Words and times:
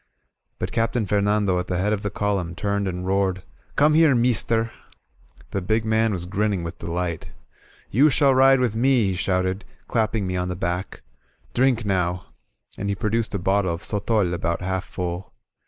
''But 0.57 0.71
Captain 0.71 1.05
Fernando 1.05 1.59
at 1.59 1.67
the 1.67 1.77
head 1.77 1.93
of 1.93 2.01
the 2.01 2.09
column 2.09 2.55
turned 2.55 2.87
and 2.87 3.05
roared: 3.05 3.43
"Come 3.75 3.93
here, 3.93 4.15
meester!'' 4.15 4.71
The 5.51 5.61
big 5.61 5.85
man 5.85 6.11
was 6.11 6.25
grinning 6.25 6.63
with 6.63 6.79
delight. 6.79 7.29
"You 7.91 8.09
shall 8.09 8.33
ride 8.33 8.59
with 8.59 8.75
me," 8.75 9.09
he 9.11 9.15
shouted, 9.15 9.63
clapping 9.87 10.25
me 10.25 10.35
on 10.35 10.47
the 10.49 10.55
back. 10.55 11.03
^^Drink, 11.53 11.85
now," 11.85 12.25
and 12.79 12.89
he 12.89 12.95
produced 12.95 13.35
a 13.35 13.37
bottle 13.37 13.75
of 13.75 13.83
sotol 13.83 14.33
about 14.33 14.61
half 14.63 14.85
full. 14.85 15.33